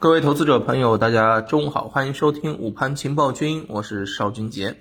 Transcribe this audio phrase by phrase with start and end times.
[0.00, 4.78] 各位投资者朋友，大家中午好，欢迎收听午盘情报君，我是邵军杰。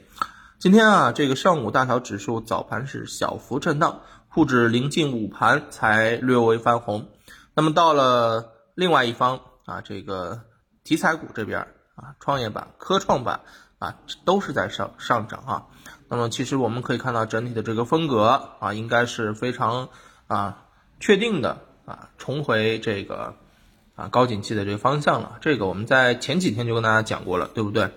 [0.59, 7.09] 今天啊，这个上午大小指数早盘是小幅震荡，沪指临近午盘才略微翻红。
[7.55, 10.41] 那么到了另外一方啊，这个
[10.83, 11.61] 题材股这边
[11.95, 13.39] 啊，创业板、科创板
[13.79, 15.65] 啊，都是在上上涨啊。
[16.09, 19.89] 那么其实我们可以看到整体的这个风格啊，应该是非常
[20.27, 20.65] 啊
[20.99, 21.57] 确定的
[21.87, 23.33] 啊，重回这个。
[23.97, 27.89] 啊，高景气的这个方向了，这个我们在前几天就跟大家讲过了，对不对？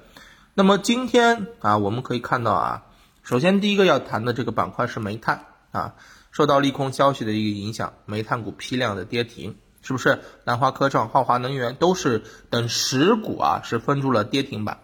[0.55, 2.83] 那么今天啊，我们可以看到啊，
[3.23, 5.95] 首先第一个要谈的这个板块是煤炭啊，
[6.33, 10.21] 受到利空消息的一个影响，煤炭股批量的跌停，是不是？
[10.45, 14.79] 南华科创、浩华能源都是等十股啊，是分出了跌停板。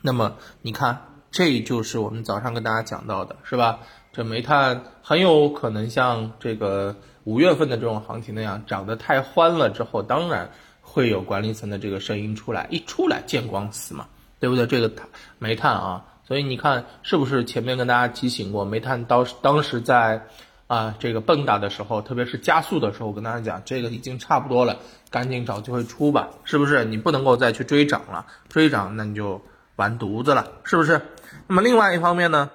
[0.00, 3.80] 那么你看，这就是我们早上跟大家讲到的，是吧？
[4.14, 6.96] 这煤炭很有可能像这个。
[7.26, 10.50] 五月份的这种行情那样涨得太欢了之后，当然
[10.82, 14.08] 会有管理层的这个声音出来，一出来见光死嘛，
[14.40, 14.66] 对不对？
[14.66, 14.92] 这个
[15.38, 20.26] 煤炭啊，所以你看是不是前面跟大家提醒过，煤炭当当时在
[20.66, 24.76] 啊这个蹦跶的时候，特别是加速的时候，我跟大家讲，这个已经差不多了，
[25.08, 26.84] 赶紧找机会出吧，是不是？
[26.84, 29.40] 你不能够再去追涨了，追涨那你就
[29.76, 31.00] 完犊子了，是不是？
[31.46, 32.50] 那么另外一方面呢，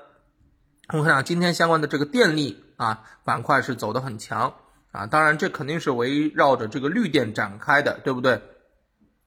[0.90, 2.64] 我们看今天相关的这个电力。
[2.80, 4.54] 啊，板块是走得很强
[4.94, 8.42] 啊，当然这肯定是围绕着这个绿电展开的，对不对？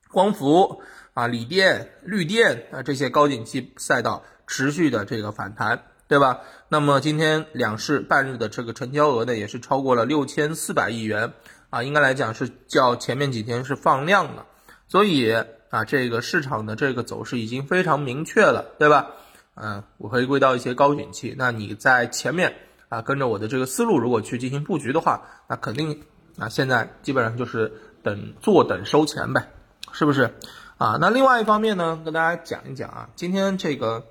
[0.09, 0.81] 光伏
[1.13, 6.41] 啊、锂电、绿电啊这些高景气赛道持续的这个反弹，对吧？
[6.71, 11.35] 那么今天两市半日的这个成交额呢，也是超过了六千四百亿元
[11.69, 14.47] 啊，应该来讲是较前面几天是放量了，
[14.89, 15.31] 所以
[15.69, 19.11] 啊，这个市场的这个走势已经非常明确了，对吧？
[19.55, 22.55] 嗯，我回归到一些高景气，那你在前面。
[22.89, 26.03] 啊，跟着我的这个思路，如果去进行布局的话，那肯定
[26.37, 27.73] 啊，现在基本上就是
[28.03, 29.49] 等坐等收钱呗，
[29.93, 30.35] 是不是？
[30.77, 34.05] 啊，那另外一方面呢，跟大家讲一讲啊，今天这个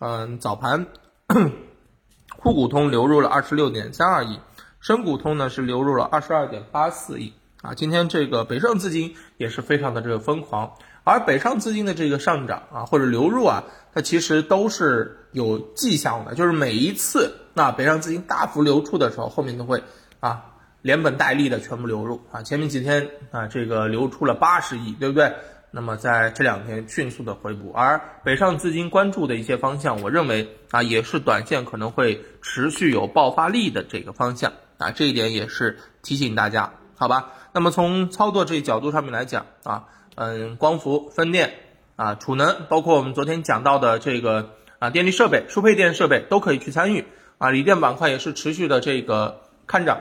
[0.00, 0.86] 嗯早盘，
[2.36, 4.38] 沪股通流入了二十六点三二亿，
[4.80, 7.32] 深股通呢是流入了二十二点八四亿
[7.66, 10.74] 啊，今天这个北上资金也是非常的这个疯狂。
[11.02, 19.82] 而北上资金的这个上涨啊，或者流入啊，它其实都是有迹象的，就是每一次那北上资金大幅流出的时候，后面都会
[20.20, 22.42] 啊连本带利的全部流入啊。
[22.42, 25.34] 前面几天啊，这个流出了八十亿，对不对？
[25.72, 37.32] 那么在这两天迅速的回补，而北上资金关注的一些方向，我认为啊，也是短线可能会持续有爆发力的这个方向啊，这一点也是提醒大家，好吧？
[37.52, 39.84] 那么从操作这一角度上面来讲啊。
[40.18, 41.52] 嗯，光伏、风电
[41.96, 44.48] 啊，储能，包括我们昨天讲到的这个
[44.78, 47.04] 啊，电力设备、输配电设备都可以去参与
[47.36, 47.50] 啊。
[47.50, 50.00] 锂电板块也是持续的这个看涨，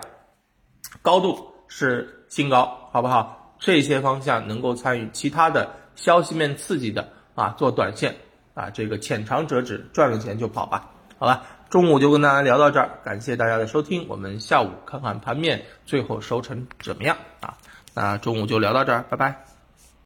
[1.02, 3.58] 高度是新高，好不好？
[3.60, 8.16] 这些方向能够参与，其他的消息面刺激的啊，做短线
[8.54, 11.44] 啊，这个浅尝辄止，赚了钱就跑吧，好吧？
[11.70, 17.58] 中午就跟大家聊到这儿，感谢大家的收听，我们下午看看盘面最后收成怎么样啊？
[17.94, 19.55] 那中午就聊到这儿，拜拜。